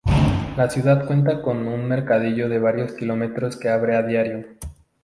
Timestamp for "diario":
4.01-4.47